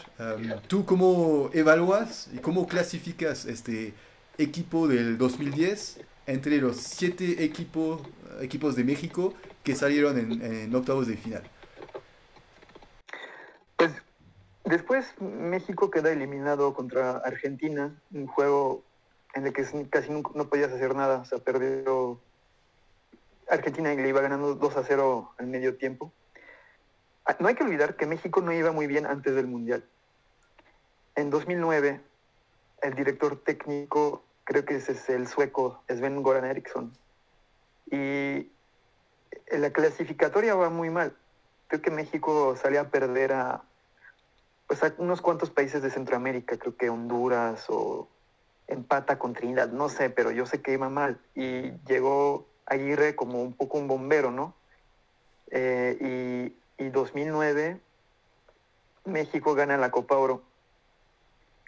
[0.68, 3.94] ¿tú cómo evalúas y cómo clasificas este
[4.38, 5.98] equipo del 2010
[6.28, 8.00] entre los siete equipos,
[8.40, 11.42] equipos de México que salieron en, octavos de final.
[13.76, 13.90] Pues
[14.64, 18.82] después México queda eliminado contra Argentina, un juego
[19.34, 22.20] en el que casi no, podías hacer nada, o sea, perdió
[23.48, 26.12] Argentina y le iba ganando 2 a 0 al medio tiempo.
[27.24, 29.84] Ah, no hay que olvidar que México no iba muy bien antes del Mundial.
[31.14, 32.00] En 2009,
[32.82, 36.92] el director técnico creo que ese es el sueco Sven Goran Eriksson.
[37.90, 38.50] Y
[39.50, 41.16] la clasificatoria va muy mal.
[41.68, 43.62] Creo que México sale a perder a,
[44.72, 48.08] pues a unos cuantos países de Centroamérica, creo que Honduras o
[48.66, 51.20] empata con Trinidad, no sé, pero yo sé que iba mal.
[51.34, 54.54] Y llegó Aguirre como un poco un bombero, ¿no?
[55.50, 57.80] Eh, y, y 2009
[59.04, 60.42] México gana la Copa Oro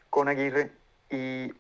[0.09, 0.73] con Aguirre
[1.11, 1.53] y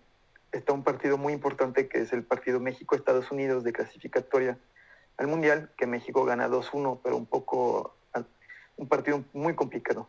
[0.50, 4.56] está un partido muy importante que es el partido México-Estados Unidos de clasificatoria
[5.18, 7.94] al Mundial, que México gana 2-1, pero un poco,
[8.78, 10.08] un partido muy complicado.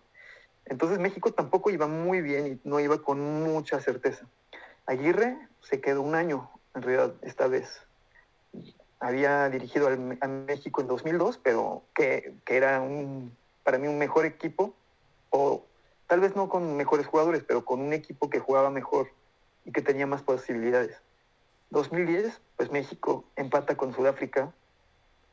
[0.65, 4.25] Entonces México tampoco iba muy bien y no iba con mucha certeza.
[4.85, 7.69] Aguirre se quedó un año, en realidad, esta vez.
[8.99, 14.25] Había dirigido a México en 2002, pero que, que era un, para mí un mejor
[14.25, 14.73] equipo,
[15.29, 15.65] o
[16.07, 19.09] tal vez no con mejores jugadores, pero con un equipo que jugaba mejor
[19.65, 21.01] y que tenía más posibilidades.
[21.71, 24.53] 2010, pues México empata con Sudáfrica,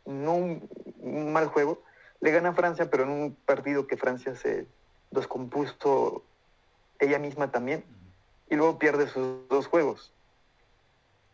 [0.07, 1.83] no un, mal juego,
[2.21, 4.66] le gana a Francia, pero en un partido que Francia se
[5.12, 6.22] descompuso
[6.98, 7.85] ella misma también,
[8.51, 10.12] y luego pierde sus dos juegos.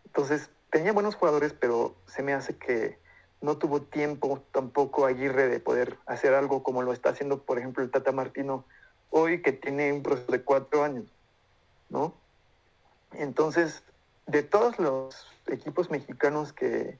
[0.07, 2.99] Entonces, tenía buenos jugadores, pero se me hace que
[3.41, 7.83] no tuvo tiempo tampoco Aguirre de poder hacer algo como lo está haciendo, por ejemplo,
[7.83, 8.65] el Tata Martino
[9.11, 11.07] hoy, que tiene un proceso de cuatro años,
[11.89, 12.15] ¿no?
[13.13, 13.83] Entonces,
[14.27, 16.99] de todos los equipos mexicanos que,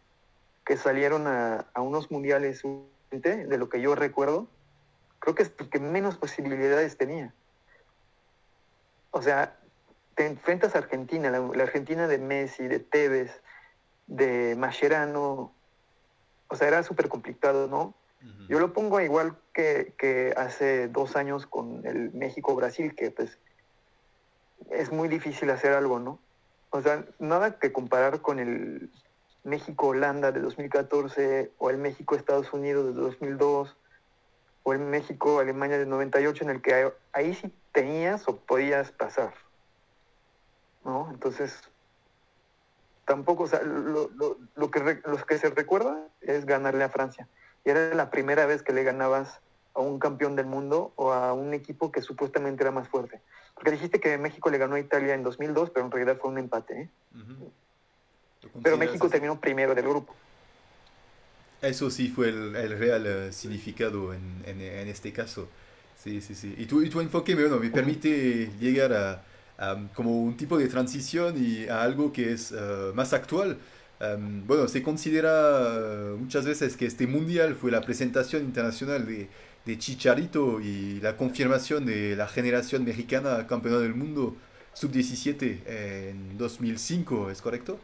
[0.77, 2.63] salieron a, unos mundiales
[3.11, 4.47] de lo que yo recuerdo,
[5.19, 7.33] creo que es el que menos posibilidades tenía.
[9.11, 9.57] O sea,
[10.15, 13.43] te enfrentas a Argentina, la, Argentina de Messi, de Tevez,
[14.07, 15.53] de Mascherano.
[16.49, 17.95] O sea, era súper complicado, ¿no?
[18.49, 23.39] Yo lo pongo igual que, que, hace dos años con el México-Brasil, que pues
[24.71, 26.19] es muy difícil hacer algo, ¿no?
[26.71, 28.91] O sea, nada que comparar con el
[29.45, 33.77] México-Holanda de 2014 o el México-Estados Unidos de 2002
[34.69, 39.33] o el México-Alemania de 98 en el que ahí sí tenías o podías pasar.
[40.85, 41.09] ¿No?
[41.11, 41.59] Entonces,
[43.07, 44.11] tampoco, o sea, lo,
[44.55, 47.29] lo, que, lo que se recuerda es ganarle a Francia.
[47.65, 49.41] Y era la primera vez que le ganabas
[49.73, 53.23] a un campeón del mundo o a un equipo que supuestamente era más fuerte.
[53.55, 56.39] Porque dijiste que México le ganó a Italia en 2002, pero en realidad fue un
[56.39, 56.83] empate.
[56.83, 56.91] ¿eh?
[58.63, 60.15] Pero México terminó primero del grupo.
[61.61, 64.43] Eso sí fue el, real eh, significado en,
[64.89, 65.49] este caso.
[65.97, 66.55] Sí, sí, sí.
[66.57, 69.25] Y tu, y tu enfoque bueno, me permite llegar a,
[69.95, 73.59] como un tipo de transición y a algo que es uh, más actual.
[74.01, 79.29] Um, bueno, se considera uh, muchas veces que este mundial fue la presentación internacional de,
[79.67, 84.37] de Chicharito y la confirmación de la generación mexicana campeona del mundo
[84.75, 87.81] sub-17 en 2005, ¿es correcto?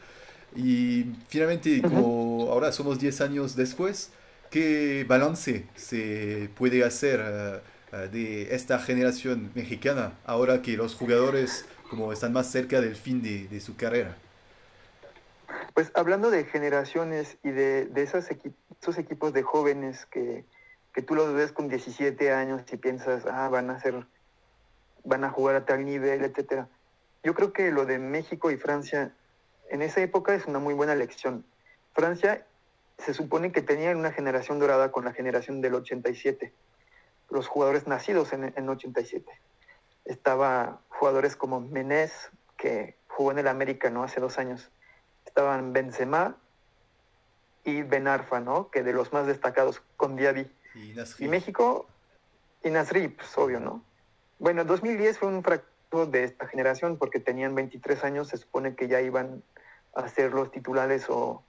[0.55, 4.11] Y finalmente, como ahora somos 10 años después,
[4.51, 7.61] ¿qué balance se puede hacer eh,
[7.93, 13.23] eh, de esta generación mexicana ahora que los jugadores como están más cerca del fin
[13.23, 14.17] de, de su carrera?
[15.75, 18.27] Pues hablando de generaciones y de, de esos,
[18.81, 20.45] esos equipos de jóvenes que,
[20.93, 24.07] que tú los ves con 17 años y piensas, ah, van a ser,
[25.03, 26.69] van a jugar a tal nivel, etcétera.
[27.25, 29.13] Yo creo que lo de México y Francia
[29.71, 31.45] en esa época es una muy buena lección.
[31.93, 32.47] Francia
[32.99, 36.53] se supone que tenía una generación dorada con la generación del 87,
[37.31, 39.31] los jugadores nacidos en el 87.
[40.05, 44.03] Estaba jugadores como Menez, que jugó en el América ¿no?
[44.03, 44.71] hace dos años.
[45.27, 46.37] Estaban Benzema
[47.65, 48.71] y Benarfa, ¿no?
[48.71, 50.51] que de los más destacados con Diaby.
[51.19, 51.87] Y, México,
[52.63, 53.83] y Nasri, pues obvio, ¿no?
[54.41, 58.89] Bueno, 2010 fue un fracaso de esta generación porque tenían 23 años, se supone que
[58.89, 59.45] ya iban
[59.95, 61.43] a ser los titulares o,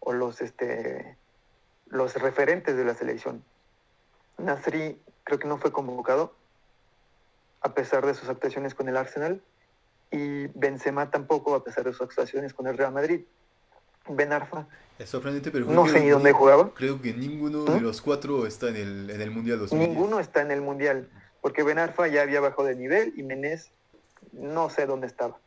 [0.00, 1.16] o los, este,
[1.88, 3.44] los referentes de la selección.
[4.38, 6.34] Nasri creo que no fue convocado
[7.60, 9.42] a pesar de sus actuaciones con el Arsenal
[10.10, 13.20] y Benzema tampoco a pesar de sus actuaciones con el Real Madrid.
[14.08, 14.66] Ben Arfa.
[14.98, 16.72] Es sorprendente, pero no sé ni dónde jugaba.
[16.74, 17.82] Creo que ninguno de ¿Mm?
[17.82, 19.88] los cuatro está en el, en el Mundial 2010.
[19.88, 21.08] Ninguno está en el Mundial,
[21.40, 23.70] porque Ben Arfa ya había bajado de nivel y Menés
[24.32, 25.38] no sé dónde estaba.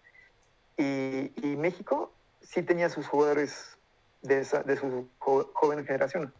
[0.77, 2.11] Y, y México
[2.43, 3.77] sí tenía sus jugadores
[4.21, 6.33] de, esa, de su joven generación.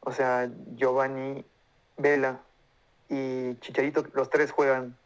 [0.00, 1.44] O sea, Giovanni,
[1.96, 2.40] Vela
[3.08, 4.96] y Chicharito, los tres juegan.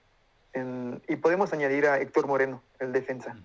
[0.53, 3.37] En, y podemos añadir a Héctor Moreno, el defensa.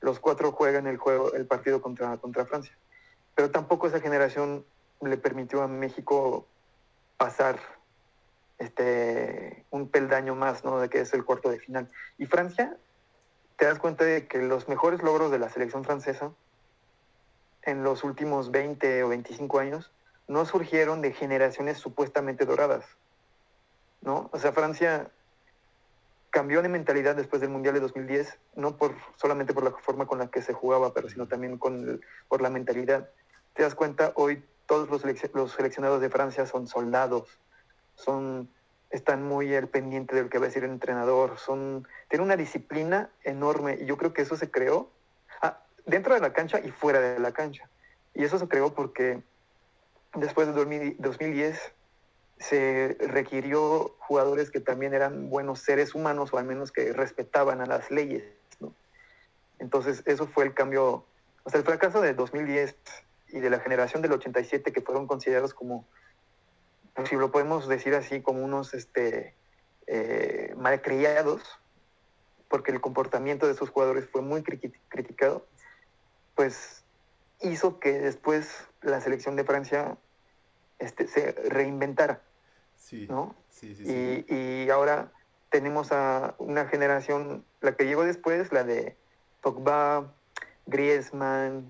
[0.00, 2.76] Los cuatro juegan el, juego, el partido contra, contra Francia.
[3.34, 4.64] Pero tampoco esa generación
[5.02, 6.46] le permitió a México
[7.16, 7.58] pasar
[8.58, 10.80] este, un peldaño más, ¿no?
[10.80, 11.88] De que es el cuarto de final.
[12.16, 12.76] Y Francia,
[13.58, 16.30] te das cuenta de que los mejores logros de la selección francesa
[17.62, 19.90] en los últimos 20 o 25 años
[20.28, 22.84] no surgieron de generaciones supuestamente doradas,
[24.00, 24.30] ¿no?
[24.32, 25.10] O sea, Francia
[26.30, 30.20] cambió de mentalidad después del Mundial de 2010, no por, solamente por la forma con
[30.20, 33.10] la que se jugaba, pero sino también con por la mentalidad.
[33.54, 35.02] Te das cuenta, hoy todos los,
[35.34, 37.28] los seleccionados de Francia son soldados,
[37.96, 38.48] son,
[38.90, 42.36] están muy al pendiente de lo que va a decir el entrenador, son, tienen una
[42.36, 44.90] disciplina enorme y yo creo que eso se creó
[45.42, 47.68] ah, dentro de la cancha y fuera de la cancha.
[48.14, 49.22] Y eso se creó porque
[50.14, 51.72] después de 2010
[52.38, 57.66] se requirió jugadores que también eran buenos seres humanos o al menos que respetaban a
[57.66, 58.24] las leyes.
[59.58, 61.04] Entonces eso fue el cambio,
[61.42, 62.76] o sea, el fracaso de 2010
[63.30, 65.84] y de la generación del 87 que fueron considerados como
[67.06, 69.34] si lo podemos decir así, como unos este,
[69.86, 71.42] eh, malcriados,
[72.48, 75.46] porque el comportamiento de esos jugadores fue muy criticado,
[76.34, 76.84] pues
[77.40, 79.96] hizo que después la selección de Francia
[80.78, 82.22] este, se reinventara.
[82.76, 83.34] Sí, ¿no?
[83.50, 83.84] Sí, sí,
[84.28, 85.12] y, y, ahora
[85.50, 88.96] tenemos a una generación, la que llegó después, la de
[89.42, 90.12] Pogba,
[90.66, 91.68] Griezmann,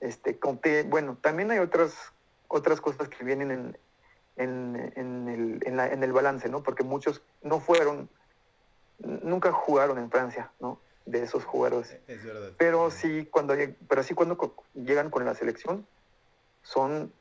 [0.00, 0.84] este, Conte.
[0.84, 1.94] Bueno, también hay otras,
[2.48, 3.78] otras cosas que vienen en,
[4.36, 6.62] en, en, el, en, la, en, el, balance, ¿no?
[6.62, 8.08] Porque muchos no fueron,
[8.98, 10.78] nunca jugaron en Francia, ¿no?
[11.04, 11.96] De esos jugadores.
[12.08, 12.52] Es verdad.
[12.58, 13.54] Pero sí cuando,
[13.88, 15.86] pero sí cuando llegan con la selección,
[16.62, 17.12] son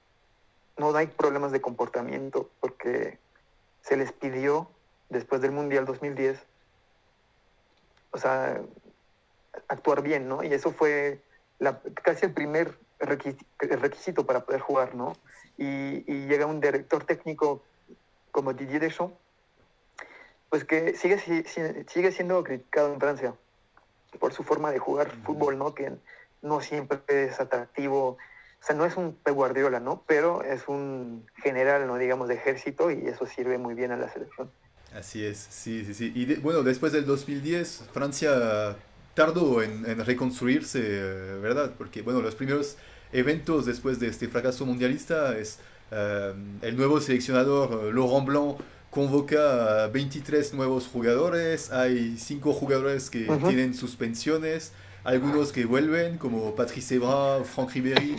[0.77, 3.17] no hay problemas de comportamiento porque
[3.81, 4.69] se les pidió
[5.09, 6.41] después del Mundial 2010,
[8.11, 8.61] o sea,
[9.67, 10.43] actuar bien, ¿no?
[10.43, 11.21] Y eso fue
[11.59, 15.13] la, casi el primer requisito para poder jugar, ¿no?
[15.57, 17.63] Y, y, llega un director técnico
[18.31, 19.15] como Didier Deschamps,
[20.49, 21.17] pues que sigue,
[21.87, 23.33] sigue siendo criticado en Francia
[24.19, 25.73] por su forma de jugar fútbol, ¿no?
[25.73, 25.93] Que
[26.41, 28.17] no siempre es atractivo,
[28.65, 30.03] o sea, no es un Pep Guardiola, ¿no?
[30.07, 31.97] Pero es un general, ¿no?
[31.97, 34.51] Digamos, de ejército y eso sirve muy bien a la selección.
[34.93, 36.11] Así es, sí, sí, sí.
[36.15, 38.77] Y bueno, después del 2010, Francia
[39.15, 41.73] tardó en, en reconstruirse, eh, ¿verdad?
[41.75, 42.77] Porque, bueno, los primeros
[43.11, 45.57] eventos después de este fracaso mundialista es
[45.91, 48.57] eh, el nuevo seleccionador eh, Laurent Blanc
[48.91, 56.55] convoca a 23 nuevos jugadores, hay 5 jugadores que tienen suspensiones, algunos que vuelven como
[56.55, 58.15] Patrice Evra, Franck Ribéry,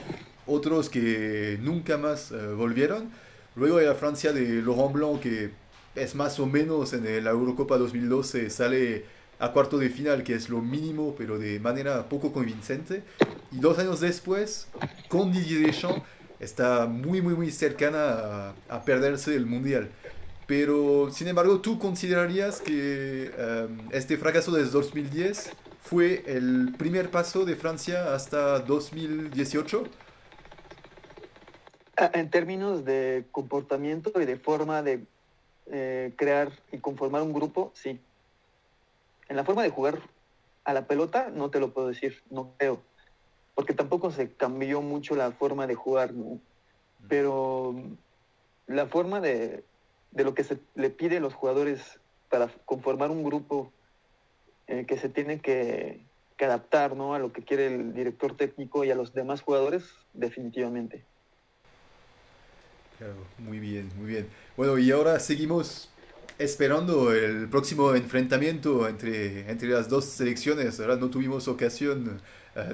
[0.47, 3.11] otros que nunca más volvieron.
[3.55, 5.51] Luego hay la Francia de Laurent Blanc que
[5.95, 10.49] es más o menos en la Eurocopa 2012 sale a cuarto de final, que es
[10.49, 13.03] lo mínimo, pero de manera poco convincente.
[13.53, 14.69] Y dos años después,
[15.09, 16.03] con Didier Deschamps,
[16.41, 19.91] está muy, muy, muy cercana a, perderse el Mundial.
[20.47, 25.51] Pero, sin embargo, ¿tú considerarías que em, este fracaso de 2010
[25.83, 29.85] fue el primer paso de Francia hasta 2018?
[31.97, 35.05] Ah, en términos de comportamiento y de forma de
[35.67, 37.99] eh, crear y conformar un grupo, sí.
[39.29, 40.01] En la forma de jugar
[40.65, 42.83] a la pelota, no te lo puedo decir, no creo.
[43.55, 46.41] Porque tampoco se cambió mucho la forma de jugar, ¿no?
[47.09, 47.75] Pero
[48.67, 49.65] la forma de,
[50.11, 53.73] de lo que se le pide a los jugadores para conformar un grupo
[54.67, 56.01] eh, que se tiene que,
[56.37, 57.15] que adaptar ¿no?
[57.15, 61.05] a lo que quiere el director técnico y a los demás jugadores, definitivamente.
[62.99, 64.29] Claro, muy bien, muy bien.
[64.57, 65.91] Bueno, y ahora seguimos
[66.39, 70.79] esperando el próximo enfrentamiento entre, entre las dos selecciones.
[70.81, 72.21] Ahora no tuvimos ocasión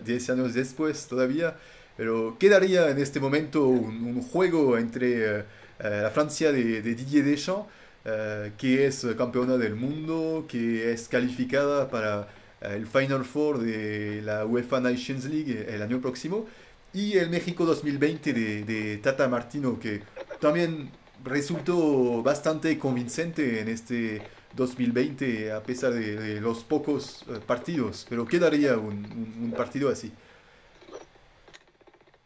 [0.05, 1.57] 10 uh, años después todavía,
[1.97, 5.45] pero quedaría en este momento un, juego entre uh,
[5.79, 7.69] la Francia de, de Didier Deschamps,
[8.05, 12.29] uh, que es campeona del mundo, que es calificada para
[12.61, 16.47] el Final Four de la UEFA Nations League el año próximo,
[16.95, 20.03] y el México 2020 de, de Tata Martino, que
[20.41, 20.91] también
[21.25, 24.23] resultó bastante convincente en este
[24.55, 30.13] 2020 a pesar de, los pocos eh, partidos, pero ¿qué daría un, partido así?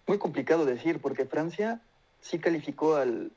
[0.06, 1.80] Muy complicado decir, porque Francia
[2.20, 3.32] sí calificó al,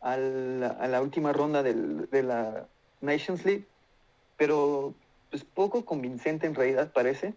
[0.00, 2.66] a la última ronda de la
[3.00, 3.64] Nations League,
[4.36, 4.94] pero
[5.30, 7.34] pues poco convincente en realidad parece.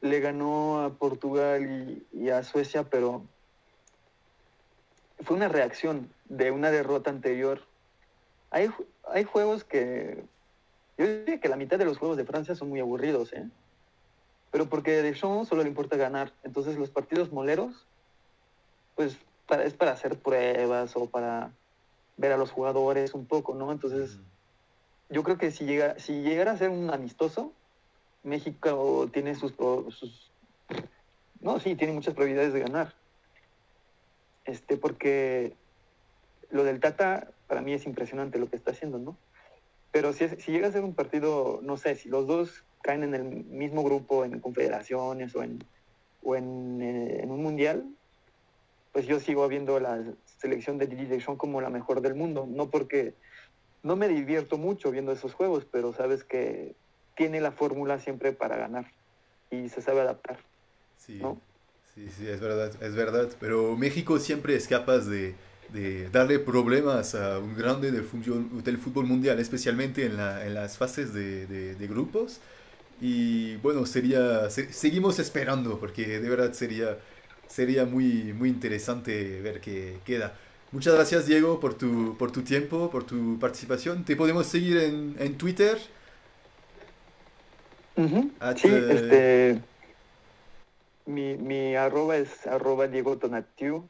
[0.00, 3.24] Le ganó a Portugal y a Suecia, pero
[5.24, 7.60] fue una reacción de una derrota anterior.
[8.50, 8.70] Hay,
[9.10, 10.24] hay juegos que...
[10.96, 13.48] Yo diría que la mitad de los juegos de Francia son muy aburridos, ¿eh?
[14.50, 16.32] Pero porque de Deschamps solo le importa ganar.
[16.42, 17.86] Entonces los partidos moleros,
[18.96, 19.16] pues
[19.46, 21.52] para, es para hacer pruebas o para
[22.16, 23.70] ver a los jugadores un poco, ¿no?
[23.70, 24.18] Entonces,
[25.08, 27.52] yo creo que si, llega, si llegara a ser un amistoso,
[28.24, 30.30] México tiene sus, sus...
[31.40, 32.94] No, sí, tiene muchas probabilidades de ganar
[34.48, 35.52] este, porque
[36.50, 39.16] lo del Tata para mí es impresionante lo que está haciendo, ¿no?
[39.90, 43.14] Pero si, si llega a ser un partido, no sé, si los dos caen en
[43.14, 45.64] el mismo grupo, en confederaciones o en,
[46.22, 47.84] o en, eh, un mundial,
[48.92, 53.14] pues yo sigo viendo la selección de Deschamps como la mejor del mundo, no porque
[53.82, 56.74] no me divierto mucho viendo esos juegos, pero sabes que
[57.16, 58.92] tiene la fórmula siempre para ganar
[59.50, 60.38] y se sabe adaptar.
[60.98, 61.18] Sí.
[61.20, 61.40] ¿no?
[61.94, 63.28] Sí, sí, es verdad, es verdad.
[63.40, 65.34] Pero México siempre es capaz de,
[65.72, 70.54] de darle problemas a un grande del fútbol, del fútbol mundial, especialmente en, la, en
[70.54, 72.40] las fases de, de, grupos.
[73.00, 76.98] Y bueno, sería, seguimos esperando porque de verdad sería,
[77.46, 80.34] sería muy, muy interesante ver qué queda.
[80.72, 84.04] Muchas gracias Diego por tu, por tu tiempo, por tu participación.
[84.04, 85.78] Te podemos seguir en, en Twitter.
[88.56, 89.60] sí, este
[91.08, 93.88] mi, mi arroba es arroba Diego Tonatiu.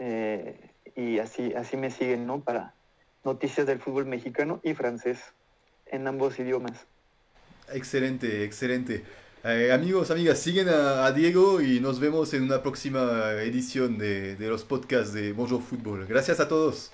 [0.00, 0.58] Eh,
[0.96, 2.40] y así, así me siguen, ¿no?
[2.40, 2.74] Para
[3.22, 5.18] noticias del fútbol mexicano y francés
[5.86, 6.86] en ambos idiomas.
[7.72, 9.04] Excelente, excelente.
[9.44, 14.48] Eh, amigos, amigas, siguen a, Diego y nos vemos en una próxima edición de, de
[14.48, 16.06] los podcasts de Bonjour Fútbol.
[16.06, 16.92] Gracias a todos.